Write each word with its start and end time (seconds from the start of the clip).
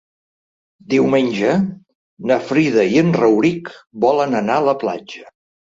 Diumenge 0.93 1.51
na 2.33 2.39
Frida 2.47 2.87
i 2.95 2.99
en 3.05 3.13
Rauric 3.21 3.73
volen 4.09 4.37
anar 4.43 4.59
a 4.65 4.69
la 4.73 4.79
platja. 4.87 5.31